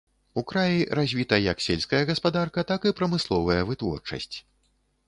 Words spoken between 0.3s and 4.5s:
У краі развіта як сельская гаспадарка, так і прамысловая вытворчасць.